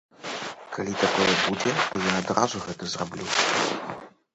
Калі 0.75 0.95
такое 1.03 1.29
будзе, 1.43 1.75
то 1.93 2.03
я 2.09 2.13
адразу 2.23 2.67
гэта 2.67 2.83
зраблю. 2.97 3.25